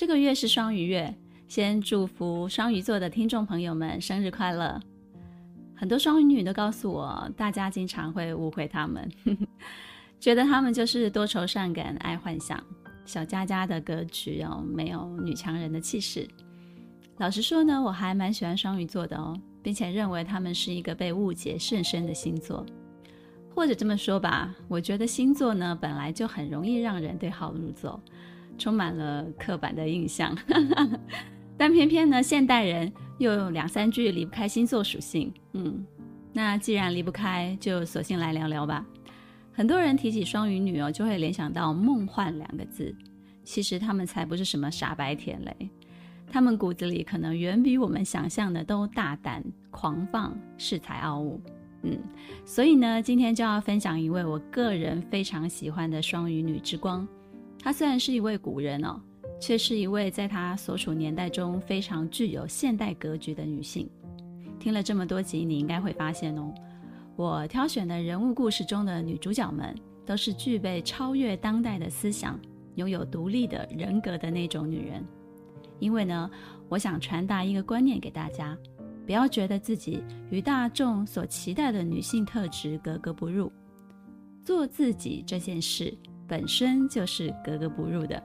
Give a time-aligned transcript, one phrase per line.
[0.00, 1.14] 这个月是双鱼月，
[1.46, 4.80] 先祝福双鱼座的听众朋友们生日快乐。
[5.76, 9.06] 很多双鱼女都告诉我，大家经常会误会他们，
[10.18, 12.58] 觉得他们就是多愁善感、爱幻想、
[13.04, 16.26] 小家家的格局哦，没有女强人的气势。
[17.18, 22.64] 老实说呢，我还蛮喜欢双鱼座的哦，并且认为他们是一个被误解甚深的星座。
[23.54, 28.02] 或者这么说吧，我觉得星座呢本来就很容易让人对号入座。
[28.60, 30.36] 充满了刻板的印象，
[31.56, 35.32] 但偏偏呢，现代人又有两三句离不开星座属性。
[35.54, 35.84] 嗯，
[36.34, 38.84] 那既然离不开，就索性来聊聊吧。
[39.52, 42.94] 很多人提起双鱼女哦，就会联想到梦幻两个字。
[43.42, 45.70] 其实他们才不是什么傻白甜嘞，
[46.30, 51.40] 他们骨子里可能远比我们想象的都大胆、狂放、恃才傲物。
[51.82, 51.98] 嗯，
[52.44, 57.08] 所以呢，今天就要分享一位我个人非常喜欢的双鱼女之光。
[57.62, 59.00] 她虽然是一位古人哦，
[59.40, 63.88] 却是一位在她所处年代中非常具有现代格局的女性。
[64.58, 66.52] 听了这么多集，你应该会发现哦，
[67.16, 72.38] 我挑选的人物故事中的女主角们，都是具备超越当代的思想、
[72.76, 75.04] 拥有独立的人格的那种女人。
[75.78, 76.30] 因为呢，
[76.68, 78.56] 我想传达一个观念给大家：
[79.06, 83.50] 不要觉得自己与大众所期待的女性特质格格不入，
[84.44, 85.96] 做自己这件事。
[86.30, 88.22] 本身就是格格不入的，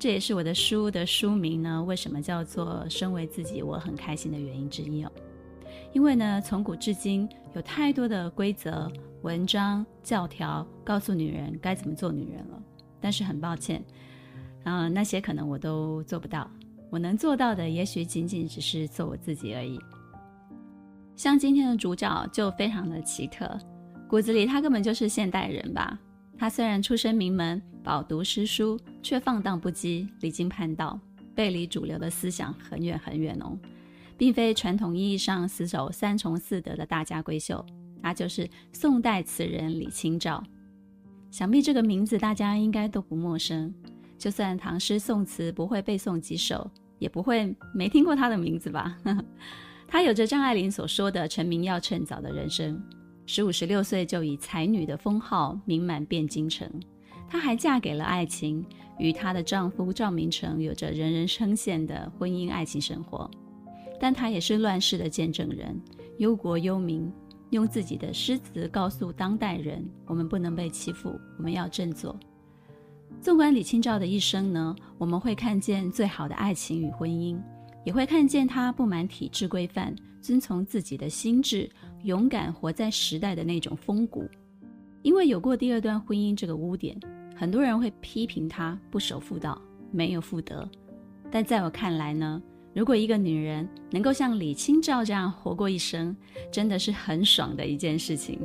[0.00, 1.80] 这也是我的书的书名呢。
[1.84, 5.12] 为什么叫做“身为自己，我很开心”的原因之一哦。
[5.92, 8.90] 因为呢，从古至今有太多的规则、
[9.22, 12.60] 文章、教条告诉女人该怎么做女人了。
[13.00, 13.80] 但是很抱歉，
[14.64, 16.50] 嗯、那些可能我都做不到。
[16.90, 19.78] 我能做到的，也许仅仅只是做我自己而已。
[21.14, 23.56] 像今天的主角就非常的奇特，
[24.08, 25.96] 骨子里他根本就是现代人吧。
[26.38, 30.98] 他虽然出身名门，饱读诗书，却放荡不羁，离经叛道，
[31.34, 33.56] 背离主流的思想很远很远哦，
[34.16, 37.64] 并非传统意义上死守三从四德的大家闺秀，
[38.02, 40.42] 他就是宋代词人李清照。
[41.30, 43.72] 想必这个名字大家应该都不陌生，
[44.18, 48.98] 就算唐诗宋词不会背诵几首，也不会没听过他的名字吧？
[49.88, 52.82] 他有着张爱玲所说的“成名要趁早”的人生。
[53.34, 56.70] 十五、十六岁就以才女的封号名满汴京城，
[57.26, 58.62] 她还嫁给了爱情，
[58.98, 63.30] 与她的丈夫赵明诚有着人人称羡的婚姻爱情生活。
[63.98, 65.80] 但她也是乱世的见证人，
[66.18, 67.10] 忧国忧民，
[67.48, 72.14] 用自己的诗词告诉当代人：我们不能被欺负，我们要振作。
[73.18, 77.40] 纵观李清照的一生呢，我们会看见最好的爱情与婚姻，
[77.82, 81.70] 也会看见她不满体制规范，遵从自己的心智。
[82.02, 84.28] 勇敢活在时代的那种风骨，
[85.02, 86.98] 因为有过第二段婚姻这个污点，
[87.36, 90.68] 很多人会批评她不守妇道，没有妇德。
[91.30, 92.42] 但在我看来呢，
[92.74, 96.16] 如果一个女人能够像李清照这样活过一生，
[96.50, 98.40] 真的是很爽的一件事情。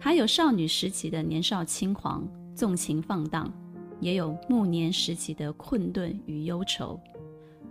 [0.00, 3.52] 她有少女时期的年少轻狂、纵情放荡，
[4.00, 6.98] 也有暮年时期的困顿与忧愁。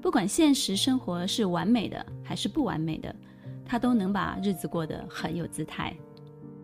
[0.02, 3.16] 不管现实生活是完美的还是不完美的。
[3.66, 5.96] 他都能把日子过得很有姿态。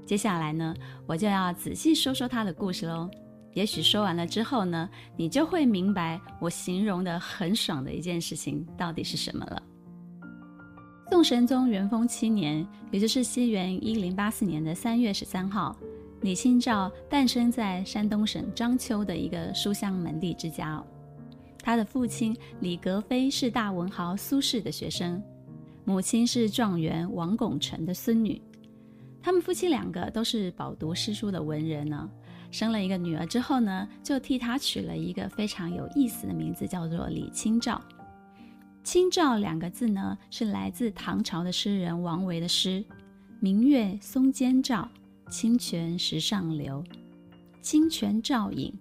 [0.05, 0.73] 接下来呢，
[1.05, 3.09] 我就要仔细说说他的故事喽。
[3.53, 9.63] 也许说完了之后呢，你就会明白我形容的很爽的一件事情到底是什么了。
[11.09, 15.75] 宋神宗元丰七年，也就是西元一零八四年的三月十三号，
[16.21, 20.81] 李清照诞生在山东省章丘的一个书香门第之家。
[21.61, 25.21] 她的父亲李格非是大文豪苏轼的学生。
[25.89, 28.39] 母亲是状元王拱辰的孙女，
[29.23, 32.07] 他们夫妻两个都是饱读诗书的文人呢。
[32.51, 37.81] 生了一个女儿之后呢，就替她取了一个非常有意思的名字，叫做李清照。
[38.83, 42.85] 清照两个字呢，是来自唐朝的诗人王维的诗
[43.41, 44.87] ：“明月松间照，
[45.31, 46.83] 清泉石上流。
[47.63, 48.71] 清泉照影，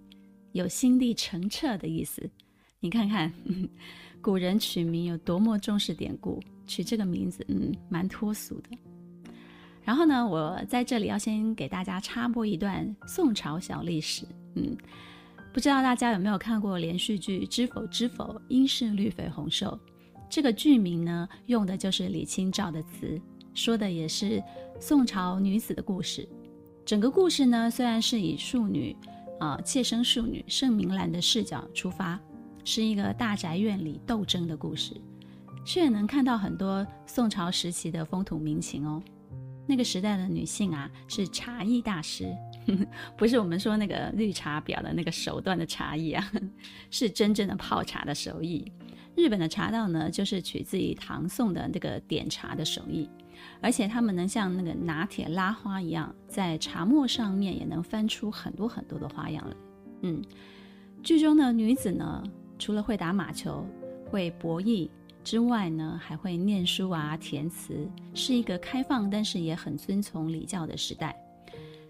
[0.51, 2.29] 有心地澄澈的意思。”
[2.79, 3.33] 你看看，
[4.21, 6.39] 古人取名有多么重视典故。
[6.69, 8.69] 取这个名字，嗯，蛮脱俗的。
[9.83, 14.23] 然后呢，我在这里要先给大家插播一段宋朝小历史。
[14.55, 14.77] 嗯，
[15.51, 19.67] 不知道大家有没有看过连续剧《知否知否，应是绿肥红瘦》？
[20.29, 23.19] 这个剧名呢，用的就是李清照的词，
[23.55, 24.43] 说的也是
[24.79, 26.29] 宋朝女子的故事。
[26.85, 28.95] 整个故事呢，虽然是以庶女
[29.39, 32.19] 啊、妾生庶女盛明兰的视角出发，
[32.63, 34.93] 是一个大宅院里斗争的故事，
[35.69, 38.99] 却能看到很多宋朝时期的风土民情哦。
[39.67, 42.35] 那个时代的女性啊，是茶艺大师。
[43.15, 46.31] 不是我们说那个绿茶婊的那个手段的茶艺啊，
[46.89, 48.65] 是真正的泡茶的手艺。
[49.15, 53.07] 日本的茶道呢，就是取自于唐宋的那个点茶的手艺，
[53.61, 59.55] 而且他们能像那个拿铁拉花一样，在茶末上面也能翻出很多很多的花样来。
[60.01, 60.19] 嗯，
[61.03, 62.23] 剧中的女子呢，
[62.57, 63.63] 除了会打马球、
[64.09, 64.89] 会博弈
[65.29, 71.15] 之外呢，还会念书啊、填词，是一个开放但是也很遵从礼教的时代。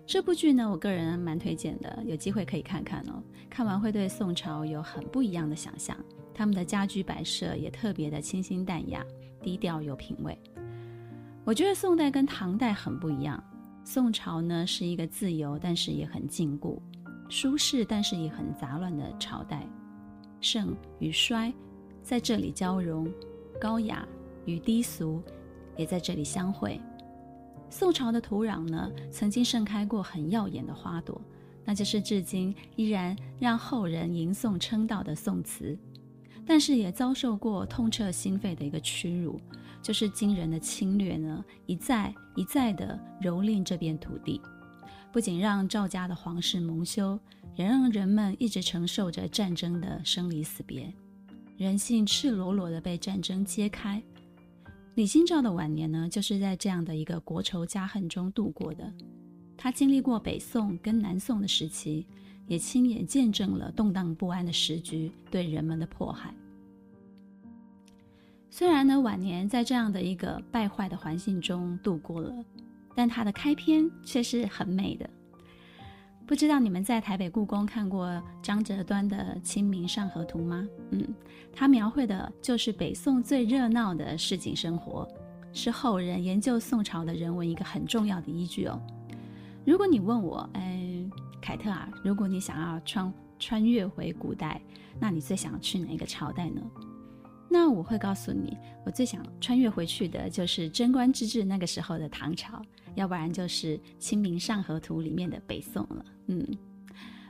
[0.05, 3.23] 这部剧呢，我个人蛮推荐的，有机会可以看看哦。
[3.49, 5.95] 看完会对宋朝有很不一样的想象，
[6.33, 9.05] 他们的家居摆设也特别的清新淡雅、
[9.41, 10.37] 低调有品味。
[11.45, 13.41] 我觉得宋代跟唐代很不一样，
[13.85, 16.77] 宋朝呢是一个自由但是也很禁锢、
[17.29, 19.65] 舒适但是也很杂乱的朝代，
[20.41, 21.53] 盛与衰
[22.03, 23.09] 在这里交融，
[23.59, 24.07] 高雅
[24.45, 25.21] 与低俗
[25.75, 26.79] 也在这里相会。
[27.69, 31.21] 宋朝的土壤呢，曾经盛开过很耀眼的花朵，
[31.65, 35.77] 那就是至今依然让后人吟诵称道的宋词。
[36.47, 39.39] 但是也遭受过痛彻心扉的一个屈辱，
[39.83, 44.41] 就是金人的侵略呢，一再一再的蹂躏这片土地，
[45.11, 47.19] 不仅让赵家的皇室蒙羞，
[47.55, 50.91] 也让人们一直承受着战争的生离死别，
[51.59, 54.01] 人性赤裸裸的被战争揭开。
[54.95, 58.89] 李清照的晚年呢，就是在这样的一个国仇家恨中度过的。
[59.57, 62.07] 她经历过北宋跟南宋的时期，
[62.47, 66.33] 也亲眼见证了动荡不安的时局对人们的迫害。
[68.49, 72.33] 虽然呢，晚年在这样的一个败坏的环境中度过了，
[72.95, 75.09] 但她的开篇却是很美的。
[76.29, 80.63] 不知道你们在台北故宫看过张择端的《清明上河图》吗？
[80.91, 81.03] 嗯，
[81.51, 85.07] 他描绘的就是北宋最热闹的市井生活，
[85.51, 88.79] 是后人研究宋朝的人文一个很重要的依据哦。
[89.65, 91.03] 如果你问我，哎，
[91.41, 94.61] 凯特啊，如果你想要穿穿越回古代，
[94.99, 96.61] 那你最想去哪个朝代呢？
[97.49, 98.55] 那我会告诉你，
[98.85, 102.61] 我最想穿越回去的就是贞观之治那个时候的唐朝。
[102.95, 106.45] 要不然就是《清明上河图》里面的北宋了，嗯。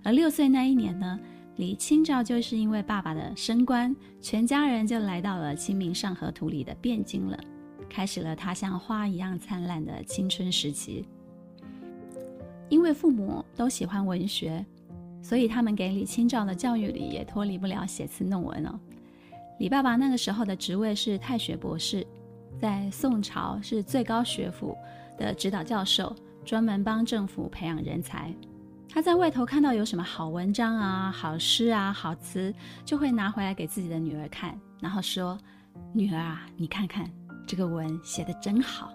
[0.04, 1.20] 而六岁那一年呢，
[1.58, 7.38] 李清照就是因为爸爸的升官，全家人就来到了《清明上河图》里的汴京了，
[7.90, 11.06] 开始了他像花一样灿烂的青春时期。
[12.70, 14.66] 因为父母都喜欢文学，
[15.22, 18.80] 所以他们给李清照的教育里也脱离不了写词弄文哦。
[19.60, 22.08] 李爸爸那个时候的职位是太学博士，
[22.58, 24.78] 在宋朝是最高学府
[25.20, 28.34] 的指导教授，专门帮政府培养人才。
[28.92, 32.52] 他在外头看到有什么好文章啊、好诗啊、好词，
[32.84, 35.38] 就会拿回来给自己的女儿看，然后说
[35.94, 37.08] ：“女儿啊，你看看
[37.46, 38.92] 这个文写的真好。”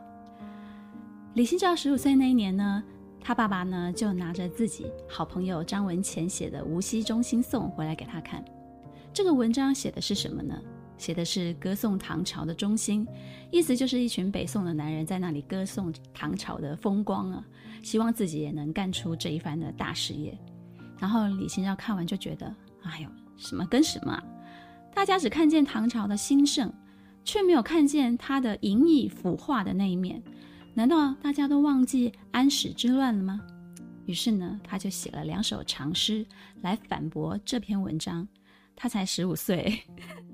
[1.34, 2.82] 李清照十五岁那一年呢，
[3.20, 8.44] 他爸爸呢就拿着自己好朋友张文潜写的《无锡中心颂》回来给他看。
[9.12, 10.60] 这个文章写的是什么呢？
[10.96, 13.06] 写的是歌颂唐朝的中心，
[13.50, 17.44] 意思就是一群北宋的男人在那里歌颂唐朝的风光啊，
[17.82, 20.36] 希望自己也能干出这一番的大事业。
[20.98, 22.46] 然后李清照看完就觉得，
[22.82, 24.22] 哎呦，什么跟什么啊！
[24.94, 26.72] 大家只看见唐朝的兴盛，
[27.24, 30.22] 却没有看见他的淫逸腐化的那一面。
[30.72, 33.40] 难道大家都忘记安史之乱了吗？
[34.06, 36.24] 于是呢，他就写了两首长诗
[36.62, 38.26] 来反驳这篇文章。
[38.76, 39.80] 他才十五岁，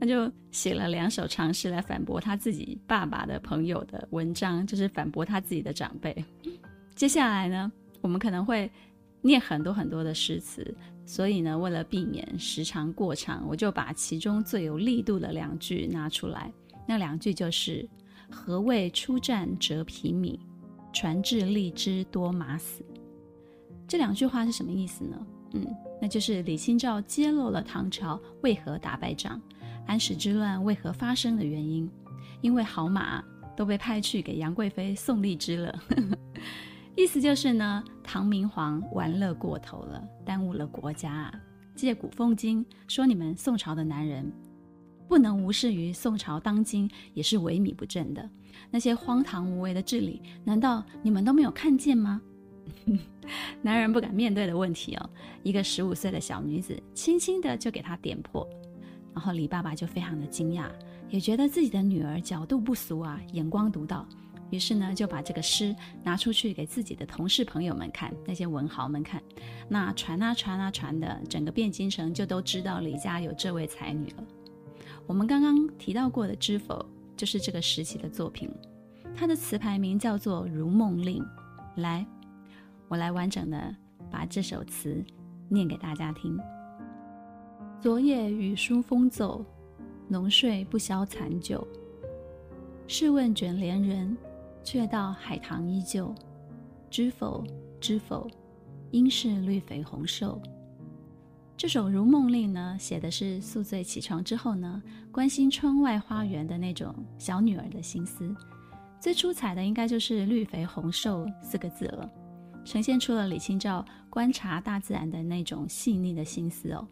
[0.00, 6.24] 他就写了两首长诗来反驳他自己爸爸的朋友的文章，就是反驳他自己的长辈。
[6.94, 7.70] 接下来呢，
[8.00, 8.70] 我们可能会
[9.20, 10.74] 念很多很多的诗词，
[11.06, 16.50] 所以呢，为了避免时长过长，我就把其中最有力度的两句拿出来。
[16.88, 17.88] 那两句就是
[18.30, 20.40] “何谓出战折皮米，
[20.92, 22.84] 传至荔枝多马死”。
[23.86, 25.26] 这两句话是什么意思呢？
[25.52, 25.89] 嗯。
[26.00, 29.40] 那就是李清照揭露了唐朝为何打败仗，
[29.86, 31.90] 安史之乱为何发生的原因，
[32.40, 33.22] 因为好马
[33.56, 35.82] 都被派去给杨贵妃送荔枝了。
[36.96, 41.34] 意思就是呢，唐明皇玩乐过头了，耽误了国家啊。
[41.76, 44.30] 借古讽今，说你们宋朝的男人
[45.08, 48.28] 不能无视于宋朝当今也是萎靡不振的
[48.70, 52.20] 那些荒唐无为的治理，难道你们都没有看见吗？
[53.62, 55.10] 男人不敢面对的问题哦。
[55.42, 58.48] 一个十五岁的小女子，轻轻的就给他点破，
[59.14, 60.66] 然后李爸爸就非常的惊讶，
[61.08, 64.06] 也觉得自己的女儿角度不俗啊，眼光独到。
[64.50, 69.22] 于是呢，就把这个诗拿出去给自己的同事朋友们看，那些文豪们看。
[69.68, 74.24] 那传啊传啊传的，整个汴京城就都知道李家有这位才女了。
[75.06, 76.74] 我们刚刚提到过的《知否》，
[77.16, 78.50] 就是这个时期的作品。
[79.14, 81.22] 它的词牌名叫做《如梦令》。
[81.76, 82.04] 来，
[82.90, 83.72] 我来完整的
[84.10, 85.00] 把这首词
[85.48, 86.36] 念给大家听。
[87.80, 89.44] 昨夜雨疏风骤，
[90.08, 91.64] 浓睡不消残酒。
[92.88, 94.16] 试问卷帘人。
[94.62, 96.14] 却道海棠依旧，
[96.90, 97.42] 知否？
[97.80, 98.30] 知否？
[98.90, 100.38] 应是绿肥红瘦。
[101.56, 108.36] 这首《如梦令》呢，写的是宿醉起床之后呢，关心窗外花园的那种小女儿的心思。
[109.00, 112.08] 最出彩的应该就是“绿肥红瘦”四个字了，
[112.70, 116.86] 呈现出了李清照观察大自然的那种细腻的心思哦。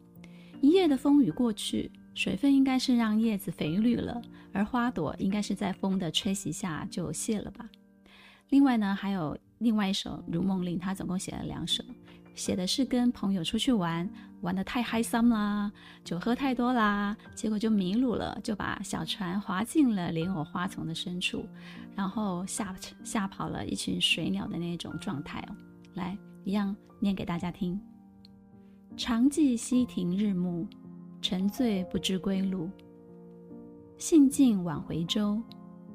[0.61, 1.89] 一夜的风雨过去。
[2.15, 4.21] 水分应该是让叶子肥绿了，
[4.53, 7.65] 而花朵应该是在风的吹袭下就谢了吧。
[8.49, 11.85] 另外呢，还有另外一首《如梦令》，他总共写了两首，
[12.35, 15.71] 写的是跟朋友出去玩，玩得太嗨森啦，
[16.03, 21.47] 酒喝太多啦，结果就迷路了，就把小船划进了莲藕花丛的深处，
[21.95, 25.55] 然后吓吓跑了一群水鸟的那种状态哦。
[25.99, 27.79] 来，一样念给大家听：
[28.97, 30.67] 常记溪亭日暮。
[31.21, 32.71] 沉醉不知归路，
[33.99, 35.43] 兴尽晚回舟，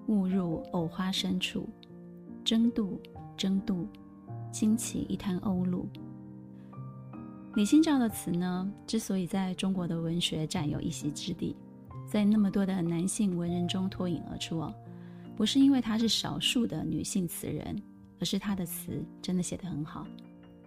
[0.07, 1.65] 误入藕花深处，
[2.43, 2.99] 争渡，
[3.37, 3.87] 争渡，
[4.51, 5.87] 惊起一滩鸥鹭。
[7.55, 11.55] 李清照的词呢，之所以在中国的文学占有一席之地，
[12.05, 14.75] 在那么多的男性文人中脱颖而出哦，
[15.37, 17.81] 不是因为她是少数的女性词人，
[18.23, 20.07] 可是他的词真的写得很好。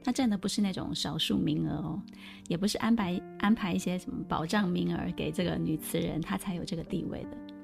[0.04, 2.02] 他占的不是那种少数名额哦，
[2.48, 7.54] 也不是安排安排一些什么保障名额给这个女词人，她才有这个地位的。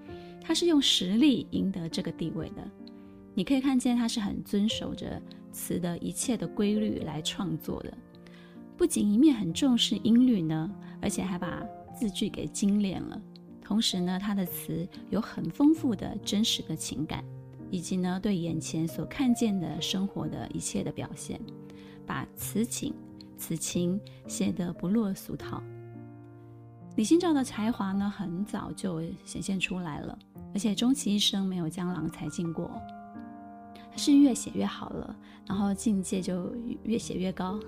[0.40, 2.66] 他是用实力赢得这个地位的。
[3.34, 5.20] 你可以看见他是很遵守着
[5.52, 7.92] 词的一切的规律来创作的，
[8.78, 11.62] 不仅一面很重视音律呢，而且还把
[11.94, 13.20] 字句给精炼了。
[13.60, 17.22] 同时呢，他的词有很丰富的真实的情感，
[17.72, 21.40] 以及呢对眼前所看见的生活的一切的表现。
[22.04, 22.92] 把此景
[23.38, 25.62] 此情写得不落俗套。
[26.96, 30.18] 李清照的才华呢，很早就显现出来了，
[30.52, 32.70] 而且终其一生没有江郎才尽过。
[33.90, 37.58] 他是越写越好了，然后境界就越写越高。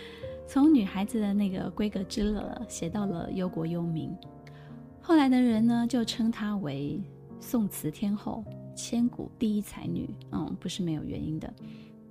[0.46, 4.14] 从女孩子的那个闺阁之乐写到了忧国忧民，
[5.00, 7.00] 后来的人呢就称她为
[7.40, 8.44] 宋词天后、
[8.76, 10.08] 千古第一才女。
[10.30, 11.52] 嗯，不是没有原因的。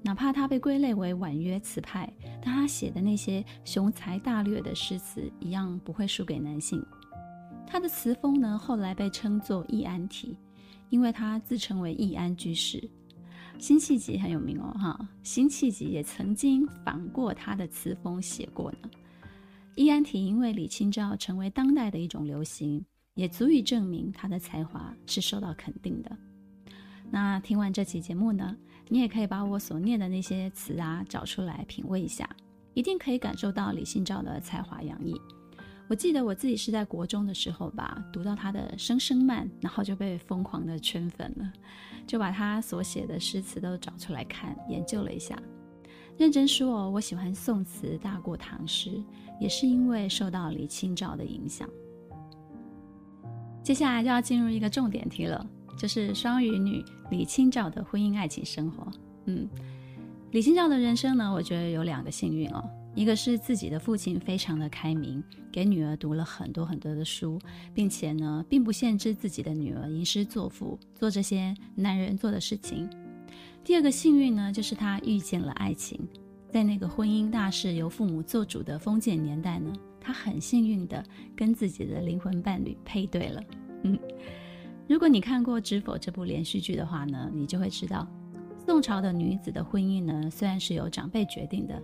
[0.01, 2.11] 哪怕她被归类为婉约词派，
[2.43, 6.85] 但她写的那些雄才大略的诗词一样不会输给男性。
[7.67, 10.37] 他的词风呢，后来被称作易安体，
[10.89, 12.87] 因为他自称为易安居士。
[13.57, 18.89] 辛弃疾很有名哦，哈，辛弃疾也曾经仿过他的词风写过呢。
[19.75, 26.17] 易安体因为李清照成为当代的一种流行，也足以证明他的才华是受到肯定的。
[27.11, 28.55] 那听完这期节目呢，
[28.89, 32.29] 你也可以把我所念的那些词啊找出来品味一下，
[32.73, 35.15] 一定可以感受到李清照的才华洋溢。
[35.87, 41.53] 我记得我自己是在国中的时候吧，读到他的《声声慢》，然后就被疯狂的圈粉了，
[42.07, 45.39] 就把他所写的诗词都找出来看，研究了一下。
[46.17, 49.03] 认真说哦，我喜欢宋词大过唐诗，
[49.39, 51.69] 也是因为受到李清照的影响。
[53.61, 55.45] 接下来就要进入一个重点题了。
[55.77, 58.91] 就是双鱼女李清照的婚姻爱情生活。
[59.25, 59.47] 嗯，
[60.31, 62.63] 李清照的人生呢，我觉得有两个幸运哦。
[62.93, 67.37] 一个是自己的父亲非常的开明，给女儿读了很多很多的书，
[67.73, 72.89] 并且呢，并不限制自己的女儿吟诗作赋，做这些男人做的事情。
[73.65, 75.99] 第二个幸运呢，就是她遇见了爱情，
[76.49, 81.03] 在那个婚姻大事由父母做主的封建年代呢，她很幸运的
[81.35, 83.43] 跟自己的灵魂伴侣配对了。
[83.83, 83.99] 嗯。
[84.87, 88.07] 如果你看过《知否》这部连续剧的话呢，你就会知道，
[88.67, 91.81] 宋朝的女子的婚姻呢，虽然是由长辈决定的，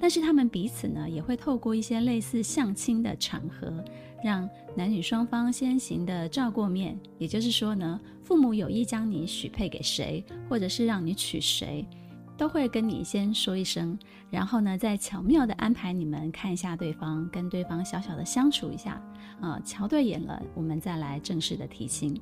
[0.00, 3.84] 但是他们彼此呢，也会透过一些类似相亲的场合，
[4.24, 6.98] 让男女双方先行的照过面。
[7.18, 11.84] 也就是说呢，父母有意将你许配给谁，或者是让你娶谁，
[12.38, 13.98] 都会跟你先说一声，
[14.30, 18.92] 然后呢，再巧妙地安排你们看一下对方，跟对方小小的相处一下，
[19.40, 22.18] 啊、呃，瞧对眼了，我们再来正式的提亲。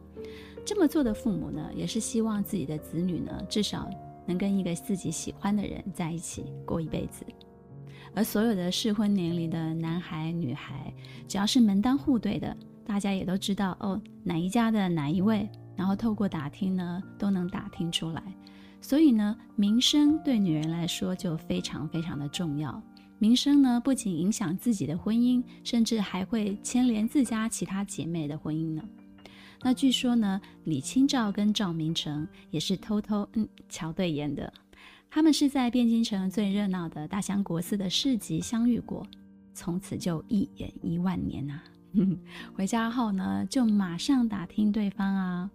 [0.64, 3.88] 这么做的父母呢，也是希望自己的子女呢，至少
[4.24, 7.24] 能跟一个自己喜欢的人在一起过一辈子。
[8.14, 10.90] 而所有的适婚年龄的男孩女孩，
[11.28, 12.56] 只要是门当户对的，
[12.86, 15.46] 大家也都知道哦，哪一家的哪一位，
[15.76, 18.22] 然后透过打听呢，都能打听出来。
[18.80, 22.82] 所以呢，名声对女人来说就非常非常的重要。
[23.18, 28.84] 名声呢，不仅影响自己的婚姻，甚至还会牵连自家其他姐妹的婚姻呢。
[29.62, 34.52] 那据说呢，李清照跟赵明诚也是偷偷嗯瞧对眼的。
[35.08, 39.06] 他们是在汴京城最热闹的大相国寺的市集相遇过，
[39.54, 41.64] 从此就一眼一万年呐、啊。
[42.54, 45.50] 回家后呢，就马上打听对方啊。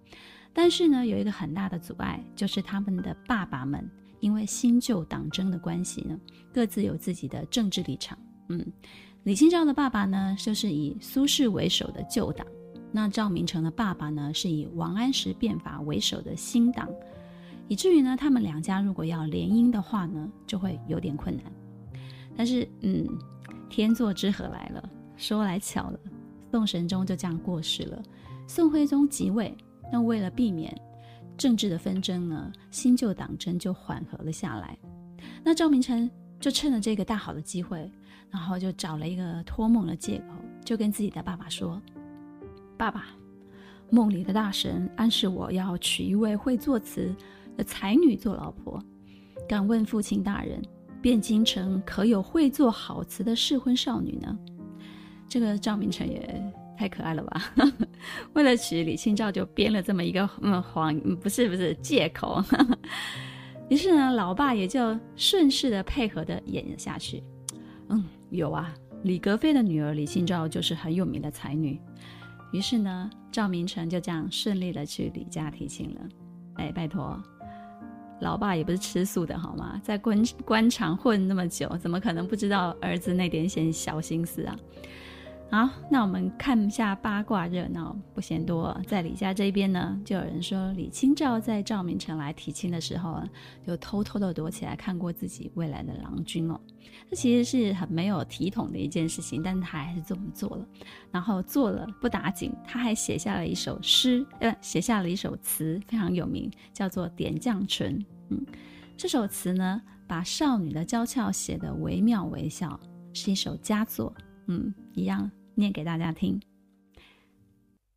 [0.53, 3.89] 但是呢，有一个很大的阻碍，就是他们的爸爸们
[4.19, 6.19] 因为新旧党争的关系呢，
[6.53, 8.17] 各自有自己的政治立场。
[8.49, 8.65] 嗯，
[9.23, 12.45] 李清照的爸爸呢，就是以苏轼为首的旧党；
[12.91, 16.87] 那赵明诚的爸爸呢，是以王安石变法为首的新党。
[17.69, 21.45] 以至于呢，他们两家如果要联姻的话呢，就会有点困难。
[22.35, 23.07] 但是，嗯，
[23.69, 25.99] 天作之合来了，说来巧了，
[26.51, 28.03] 宋神宗就这样过世了，
[28.47, 29.55] 宋徽宗即位。
[29.91, 30.73] 那为了避免
[31.37, 34.77] 政治的纷争呢，新旧党争就缓和了下来。
[35.43, 37.91] 那赵明诚就趁了这个大好的机会，
[38.29, 41.81] 然后就找了一个托梦的借口，就跟自己的爸爸说
[42.77, 43.07] ：“爸爸，
[43.89, 47.13] 梦里的大神暗示我要娶一位会作词
[47.57, 48.81] 的才女做老婆。
[49.49, 50.61] 敢问父亲大人，
[51.01, 54.37] 汴京城可有会作好词的适婚少女呢？”
[55.27, 56.53] 这个赵明诚也。
[56.81, 57.53] 太可爱了吧！
[58.33, 62.43] 为了娶李清照，就编了这么一个嗯谎，不是不是借口。
[63.69, 67.23] 于是呢，老爸也就顺势的配合的演了下去。
[67.89, 68.73] 嗯，有啊，
[69.03, 71.79] 李格非的女儿李清照就是很有名的才女。
[72.51, 76.01] 于是呢，赵明诚就这样顺利的去李家提亲了。
[76.55, 77.21] 哎，拜托，
[78.21, 79.79] 老爸也不是吃素的好吗？
[79.83, 84.57] 在官官场混那么久，怎么可能不知道儿子那点点小心思啊？
[85.51, 88.73] 好，那我们看一下八卦热闹，不嫌多。
[88.87, 93.21] 在李家这边呢，就有人说李清照在赵明诚来提亲的时候，
[93.67, 96.57] 就偷偷的躲起来看过自己未来的郎君哦。
[97.09, 100.65] 这其实是很没有体统的一件事情，但他还是这么做了。
[101.11, 107.99] 然后做了不打紧，他还写下了一首诗，呃，写下了一首词，非常有名，叫做《点绛唇》。
[108.29, 108.41] 嗯，
[108.95, 112.79] 这首词呢，把少女的娇俏写得惟妙惟肖，
[113.13, 114.13] 是一首佳作。
[114.47, 115.29] 嗯，一样。
[115.55, 116.39] 念给大家听：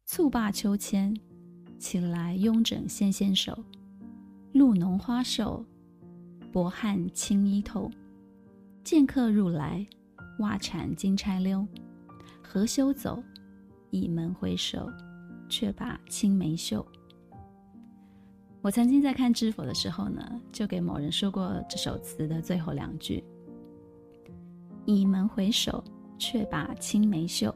[0.07, 1.17] 蹴罢秋千，
[1.79, 3.57] 起来慵整纤纤手，
[4.53, 5.65] 露浓花瘦，
[6.53, 7.91] 薄汗轻衣透。
[8.83, 9.87] 见客入来，
[10.41, 11.67] 袜缠金钗溜。
[12.43, 13.23] 何羞走，
[13.91, 14.91] 倚门回首，
[15.49, 16.85] 却把青梅嗅。
[18.61, 23.25] 我曾经在看知否的时候呢，就给某人说过这首词的最后两句：
[24.87, 25.83] 倚门回首。
[26.25, 27.55] 却把青梅嗅，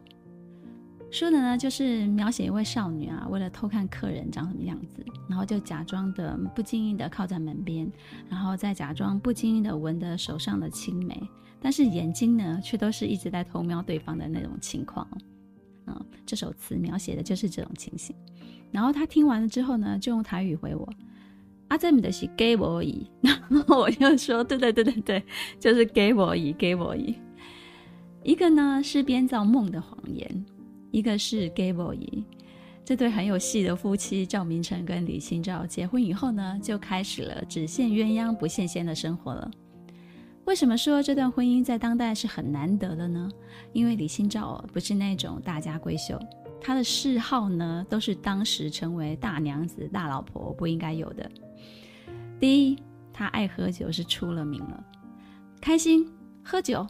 [1.10, 7.90] 说的呢，就是描写一位少女啊，为了偷看客人长什么样子，然后就假装的不经意的靠在门边，
[8.28, 11.18] 然后再假装不经意的闻的手上的青梅，
[11.58, 15.08] 但是眼睛呢，却都是一直在偷瞄对方的那种情况。
[15.86, 18.14] 嗯，这首词描写的就是这种情形。
[18.70, 20.86] 然后他听完了之后呢，就用台语回我
[21.68, 25.24] ：“阿，这不就是给我以？”然后我就说：“对对对对对，
[25.58, 27.16] 就是给我以，给我以。”
[28.28, 30.44] 一个呢是编造梦的谎言，
[30.90, 31.98] 一个是 gay boy。
[32.84, 39.50] 这对很有戏的夫妻赵明诚跟李清照结婚以后呢，就开始了只羡鸳鸯不羡仙的生活了。
[40.44, 43.30] 为什么说这段婚姻在当代是很难得的呢？
[43.72, 46.20] 因为李清照不是那种大家闺秀，
[46.60, 51.30] 她的嗜好呢都是当时成为大娘子、大老婆不应该有的。
[52.38, 52.78] 第一，
[53.10, 54.84] 她爱喝酒是出了名了，
[55.62, 56.06] 开心
[56.44, 56.86] 喝酒，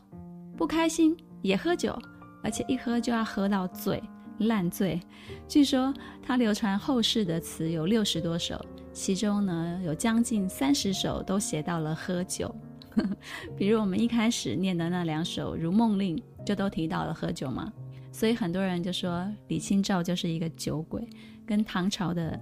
[0.56, 1.16] 不开心。
[1.42, 1.96] 也喝酒，
[2.42, 4.02] 而且一喝就要喝到醉，
[4.38, 5.00] 烂醉。
[5.46, 8.60] 据说他流传后世的词有六十多首，
[8.92, 12.54] 其中呢有将近三十首都写到了喝酒。
[13.56, 17.72] 比如我们一开始念的那两首《如梦令》，就都提到了喝酒嘛。
[18.10, 21.08] 所以很多人就说李清照就是一个酒鬼，
[21.46, 22.40] 跟唐朝的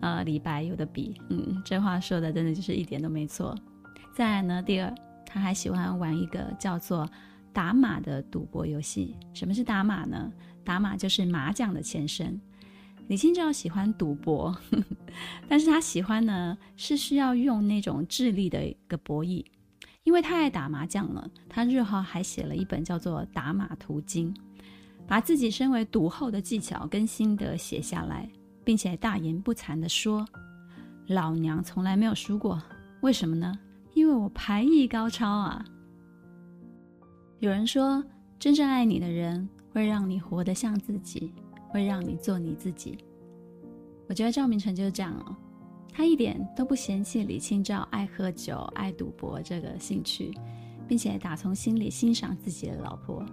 [0.00, 1.20] 呃李白有的比。
[1.30, 3.56] 嗯，这话说的真的就是一点都没错。
[4.14, 7.08] 再来呢，第二，他还喜欢玩一个叫做。
[7.56, 10.30] 打马的赌博游戏，什么是打马呢？
[10.62, 12.38] 打马就是麻将的前身。
[13.08, 14.54] 李清照喜欢赌博，
[15.48, 19.42] 但是他喜欢呢是需要用那种智力的一个博弈，
[20.04, 21.30] 因为太爱打麻将了。
[21.48, 24.34] 他日后还写了一本叫做《打马图经》，
[25.06, 28.28] 把自己身为赌后的技巧跟心得写下来，
[28.66, 30.26] 并且大言不惭地说
[31.08, 32.62] ：“老娘从来没有输过，
[33.00, 33.58] 为什么呢？
[33.94, 35.64] 因为我牌艺高超啊。
[37.46, 38.02] 有人说，
[38.40, 41.32] 真正爱你的人会让你活得像自己，
[41.68, 42.98] 会让你做你自己。
[44.08, 45.36] 我觉得赵明诚就是这样哦，
[45.92, 50.34] 他一点都不嫌弃李清照爱喝酒、爱赌博这个兴趣，
[50.88, 53.24] 并且打从心里欣赏自己的老婆，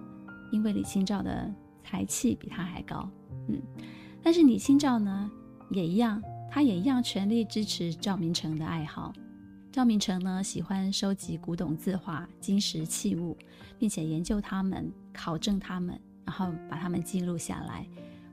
[0.51, 1.51] 因为李清照的
[1.83, 3.09] 才气比他还高。
[3.47, 3.59] 嗯，
[4.21, 5.31] 但是李清照呢，
[5.71, 6.21] 也一样，
[6.51, 9.11] 他也一样全力支持赵明诚的爱好。
[9.73, 13.35] 赵明诚呢，喜欢收集古董字画、金石器物，
[13.79, 17.83] 并且研究它们、考证它们，然后把它们记录下来。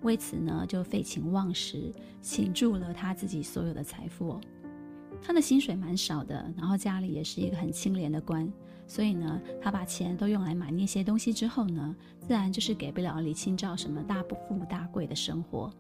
[0.03, 4.39] 为此呢，就废寝忘食，倾注了他自己所有的财富。
[5.23, 8.47] 他的薪水蛮少的，然后家里也是一个很清廉的官，
[8.87, 15.73] 所以呢，他把钱都用来买那些东西之后呢，自然就是给不了李清照什么大富大贵的生活。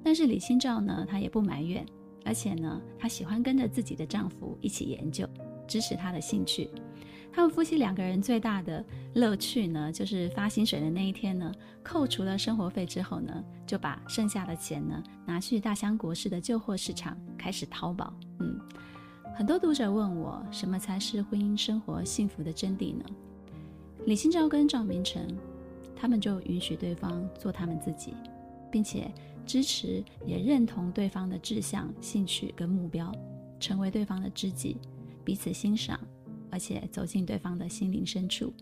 [0.00, 1.84] 但是李清照呢，她也不埋怨。
[2.28, 5.26] 而且呢，她喜欢跟着自己的丈夫一起研究，
[5.66, 6.68] 支持他的兴趣。
[7.32, 11.50] 他们夫妻两个人最大的乐趣呢，就是发薪水的那一天呢，
[11.82, 18.12] 扣除了生活费之后呢，就把剩下的钱呢拿去大香国市的旧货市场开始淘宝。
[18.40, 18.60] 嗯，
[19.34, 23.04] 很多读者问我，什么才是婚姻生活幸福的真谛呢？
[24.04, 25.26] 李清照跟赵明诚，
[25.96, 28.12] 他们就允许对方做他们自己，
[28.70, 29.10] 并且。
[29.48, 33.10] 支持也认同对方的志向、兴趣跟目标，
[33.58, 34.76] 成为对方的知己，
[35.24, 35.98] 彼此欣赏，
[36.50, 38.52] 而且走进对方的心灵深处。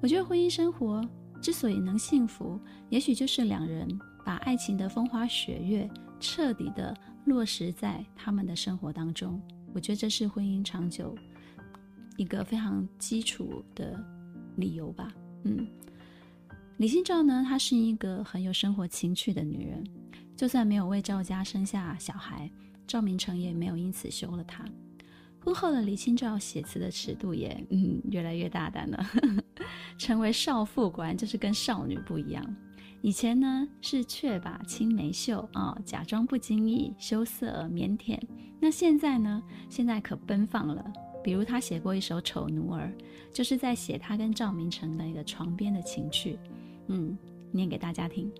[0.00, 1.04] 我觉得婚姻生活
[1.42, 3.88] 之所以能幸福，也许就是两人
[4.24, 9.42] 把爱情的风花雪月彻底的落实在他们的生活当中。
[9.74, 11.12] 我觉得这是婚姻长久
[12.16, 14.00] 一个非常基础的
[14.54, 15.12] 理由吧。
[15.42, 15.66] 嗯。
[16.78, 19.84] 李清照呢，她是一个很有生活情趣的女人，
[20.36, 22.48] 就算没有为赵家生下小孩，
[22.86, 24.64] 赵明诚也没有因此休了她。
[25.40, 29.04] 婚后的李清照写词的尺度也嗯越来越大胆了，
[29.98, 32.56] 成为少妇果然就是跟少女不一样。
[33.00, 38.16] 以前呢是却把青梅秀啊、假装不经意，羞涩腼腆。
[38.60, 40.92] 那现在呢，现在可奔放了。
[41.24, 42.92] 比如她写过一首《丑奴儿》，
[43.34, 46.38] 就是在写她跟赵明诚的一个床边的情趣。
[46.88, 47.16] 嗯，
[47.52, 48.30] 念给大家听。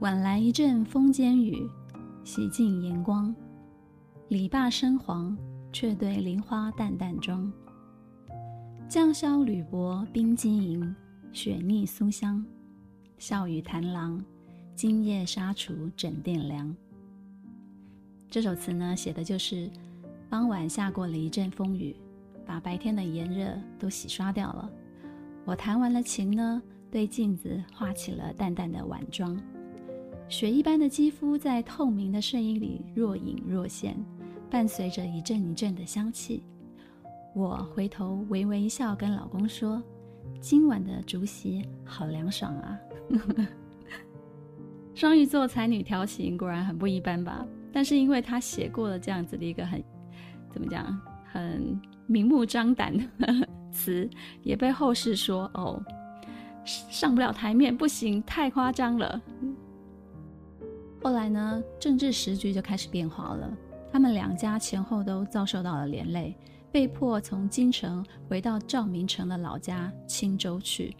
[0.00, 1.68] 晚来一阵风间雨，
[2.24, 3.34] 洗尽盐光。
[4.28, 5.36] 篱笆深黄，
[5.72, 7.50] 却对菱花淡淡妆。
[8.88, 10.94] 绛縡缕帛冰晶莹，
[11.32, 12.44] 雪腻酥香。
[13.18, 14.22] 笑语檀郎，
[14.74, 16.74] 今夜纱厨枕垫凉。
[18.28, 19.70] 这首词呢，写的就是
[20.28, 21.96] 傍晚下过了一阵风雨，
[22.44, 24.70] 把白天的炎热都洗刷掉了。
[25.46, 29.40] 我弹完了琴呢，对镜子画起了淡淡的晚妆，
[30.28, 33.96] 雪一般的肌肤在透明的睡衣里若隐若现，
[34.50, 36.42] 伴随着一阵一阵的香气。
[37.32, 39.80] 我回头微微一笑，跟老公说
[40.42, 42.80] ：“今晚的竹席好凉爽啊！”
[44.94, 47.46] 双鱼座才女调情果然很不一般吧？
[47.72, 49.80] 但是因为她写过了这样子的一个很
[50.50, 53.48] 怎么讲，很明目张胆的。
[53.76, 54.08] 词
[54.42, 55.82] 也被后世说哦，
[56.64, 59.20] 上不了台面，不行，太夸张了。
[61.02, 63.54] 后来呢，政治时局就开始变化了，
[63.92, 66.34] 他们两家前后都遭受到了连累，
[66.72, 70.96] 被迫从京城回到赵明诚的老家青州去。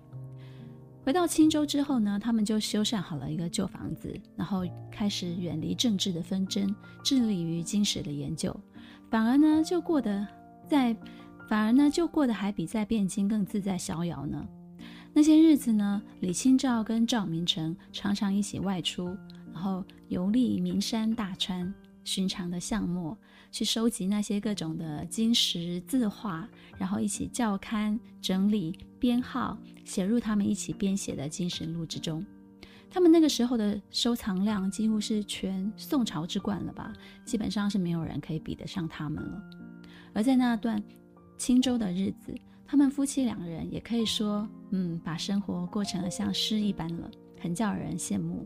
[1.03, 8.55] 回到青州之后呢，他们就修缮好了一个旧房子，然后开始远离政治的纷争，致力于经史的研究，
[9.11, 10.27] 反而呢，就过得
[10.69, 10.95] 在。
[11.49, 14.45] 反而呢，就过得还比在汴京更自在逍遥呢。
[15.13, 19.17] 那些日子呢，李清照跟赵明诚常常一起外出，
[19.53, 21.73] 然后游历名山大川，
[22.05, 23.17] 寻常的巷陌，
[23.51, 32.23] 去收集那些各种的金石字画，然后一起校勘、整理、编号，写入他们一起编写的《金石录》之中。
[32.91, 36.93] 他们那个时候的收藏量几乎是全宋朝之冠了吧？
[37.25, 39.43] 基本上是没有人可以比得上他们了。
[40.13, 40.83] 而在那段。
[41.37, 42.35] 青州的日子，
[42.67, 48.45] 他们夫妻两人也可以说，嗯，把生活过成了像诗一般了，很叫人羡慕。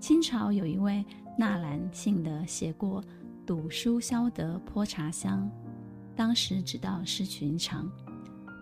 [0.00, 1.04] 清朝有一位
[1.36, 3.02] 纳兰性德写过
[3.44, 5.50] “赌书消得泼茶香”，
[6.16, 7.90] 当时只道是寻常，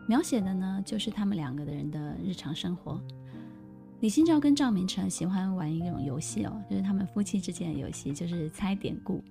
[0.09, 3.00] 描写的呢就是他们两个的人的日常生活。
[4.00, 9.22] 李清照跟赵明诚喜欢玩一种游戏哦，就是他们夫妻之间的游戏，就是猜典故。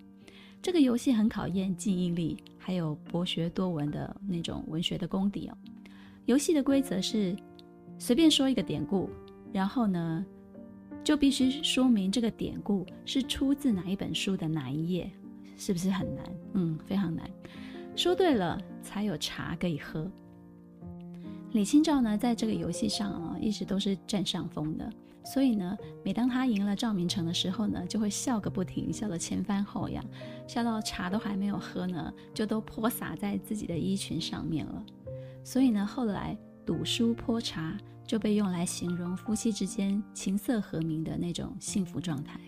[0.62, 5.56] 这个游戏很考验记忆力，还有博学多闻的那种文学的功底哦。
[6.26, 7.36] 游戏的规则是，
[8.00, 9.08] 随便说一个典故，
[9.54, 10.26] 然后呢，
[11.04, 15.08] 就必须说明这个典故是出自哪一本书的哪一页。
[15.56, 16.26] 是不是很难？
[16.54, 17.30] 嗯，非常难。
[17.96, 20.10] 说对了，才有茶可以喝。
[21.52, 24.92] 李清照呢，在这个游戏上啊，一直都是占上风的。
[25.26, 30.06] 所以呢，每当他赢了赵明诚的时候呢，就会笑个不停，笑得前翻后仰，
[30.48, 34.86] 笑到茶都还没有喝呢，就都泼洒在自己的衣裙上面了。
[35.44, 42.40] 所以呢，后来赌书泼茶就被用来形容夫妻之间琴瑟和鸣的那种幸福状态。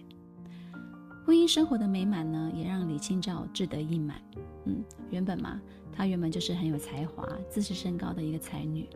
[1.26, 4.22] 婚姻生活的美满呢，也让李清照志得意满。
[4.66, 5.60] 嗯，原本嘛，
[5.92, 8.88] 她原本就是很有才华、自视甚高的一个才女，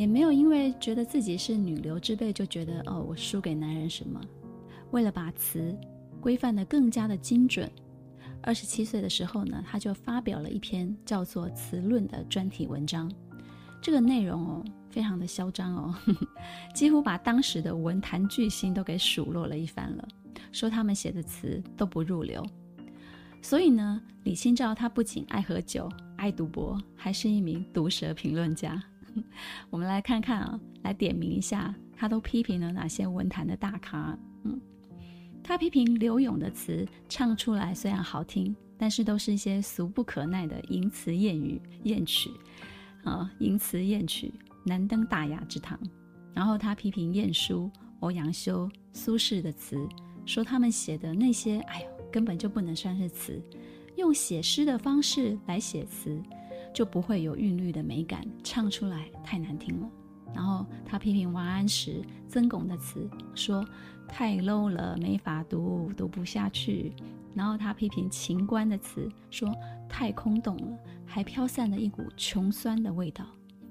[0.00, 4.18] 也没有因为觉得自己是女流之辈就觉得哦，我输给男人什么。
[4.92, 5.76] 为了把词
[6.22, 7.70] 规范得更加的精准，
[8.40, 13.12] 二十七岁的时候呢，他就发表了一篇叫做《词论》的专题文章。
[13.82, 15.94] 这个内容哦，非常的嚣张哦，
[16.74, 20.08] 几乎把当时的文坛巨星都给数落了一番了。
[20.50, 22.42] 说他们写的词都不入流，
[23.42, 28.82] 所以呢，李清照她不仅爱喝酒、爱赌博，还是一名毒舌评论家。
[29.70, 34.18] 我们来看看啊，来点名一下，他都批评了哪些文坛的大咖？
[34.44, 34.60] 嗯，
[35.42, 42.30] 他批评柳永的词唱出来虽然好听，但是都是一些俗不可耐的淫词艳语、艳曲
[43.04, 44.32] 啊，淫词艳曲
[44.64, 45.78] 难登大雅之堂。
[46.32, 47.70] 然后他批评晏殊、
[48.00, 49.76] 欧阳修、苏轼的词。
[50.26, 53.42] 说他们写的那些，哎呦，根本就不能算是词，
[53.96, 56.22] 用写诗的方式来写词，
[56.74, 59.90] 就不会有韵律的美感，唱出来太难听了。
[60.34, 63.64] 然后他批评王安石、曾巩的词，说
[64.06, 66.92] 太 low 了，没法读，读不下去。
[67.34, 69.52] 然后他批评秦观的词，说
[69.88, 73.24] 太空洞了，还飘散了一股穷酸的味道。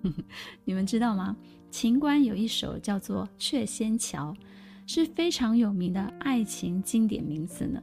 [0.66, 1.36] 你们知道吗？
[1.70, 4.34] 秦观有一首叫做《鹊仙桥》。
[4.92, 7.80] 是非常有名的爱情经典名词呢，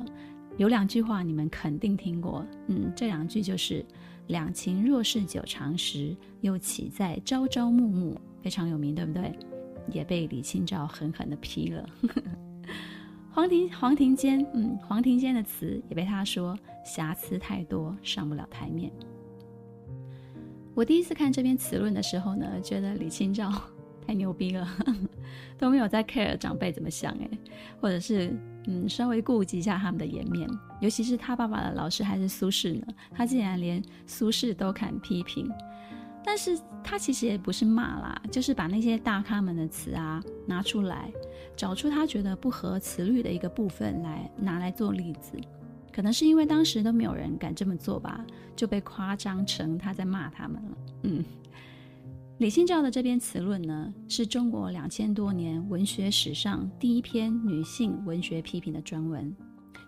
[0.57, 3.87] 有两句话你们肯定听过，嗯，这两句就是
[4.28, 9.32] “两情若是久长时，又岂在朝朝暮暮”，非常有名，对不对？
[9.88, 11.88] 也被李清照狠狠地批了。
[13.30, 18.90] 黄庭黄庭坚，嗯，黄庭坚的词也被他说瑕疵太多，上不了台面。
[20.74, 23.52] 我第一次看这篇词论的时候呢，觉得李清照。
[24.06, 24.68] 太牛逼了，
[25.58, 27.28] 都没有在 care 长辈怎么想哎，
[27.80, 28.32] 或者是
[28.66, 30.48] 嗯稍微顾及一下他们的颜面，
[30.80, 35.50] 尤其是他爸爸的老师还是苏轼呢，他竟然连苏轼都敢批评，
[36.24, 41.10] 但是他其实也不是骂啦，就是把那些大咖们的词啊拿出来，
[41.56, 45.32] 找出他觉得不合词律的一个部分来拿来做例子，
[45.92, 51.24] 可能是因为当时都没有人敢这么做吧，就被夸张成他在骂他们了，嗯。
[52.38, 59.35] 李清照的这篇词论呢，是中国两千多年文学史上第一篇女性文学批评的专文，